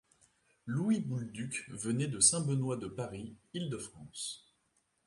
Louis 0.65 0.99
Boulduc 0.99 1.63
venait 1.69 2.07
de 2.07 2.19
St 2.19 2.43
Benoit 2.47 2.75
de 2.77 2.87
Paris, 2.87 3.35
l'Île-de-France. 3.53 4.51